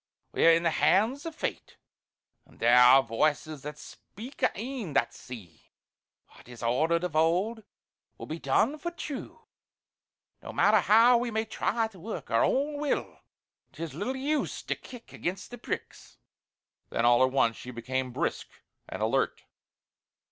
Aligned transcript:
We're 0.31 0.51
in 0.53 0.63
the 0.63 0.71
hands 0.71 1.27
o' 1.27 1.31
Fate! 1.31 1.77
An' 2.47 2.57
there 2.57 2.75
are 2.75 3.03
Voices 3.03 3.61
that 3.61 3.77
speak 3.77 4.41
an' 4.41 4.49
Een 4.57 4.93
that 4.93 5.13
see. 5.13 5.69
What 6.29 6.47
is 6.47 6.63
ordered 6.63 7.03
of 7.03 7.15
old 7.15 7.61
will 8.17 8.25
be 8.25 8.39
done 8.39 8.79
for 8.79 8.89
true; 8.89 9.43
no 10.41 10.53
matter 10.53 10.79
how 10.79 11.19
we 11.19 11.29
may 11.29 11.45
try 11.45 11.87
to 11.89 11.99
work 11.99 12.31
our 12.31 12.43
own 12.43 12.79
will. 12.79 13.19
'Tis 13.73 13.93
little 13.93 14.15
use 14.15 14.63
to 14.63 14.73
kick 14.75 15.13
against 15.13 15.51
the 15.51 15.59
pricks." 15.59 16.17
Then 16.89 17.05
all 17.05 17.23
at 17.23 17.31
once 17.31 17.55
she 17.55 17.69
became 17.69 18.11
brisk 18.11 18.49
and 18.89 19.03
alert. 19.03 19.43